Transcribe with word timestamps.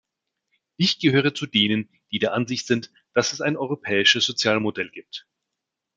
Ich 0.77 0.97
gehöre 0.97 1.35
zu 1.35 1.45
denen, 1.45 1.87
die 2.11 2.17
der 2.17 2.33
Ansicht 2.33 2.65
sind, 2.65 2.91
dass 3.13 3.33
es 3.33 3.41
ein 3.41 3.55
Europäisches 3.55 4.25
Sozialmodell 4.25 4.89
gibt. 4.89 5.27